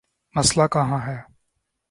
[0.35, 1.17] مسئلہ کہاں ہے؟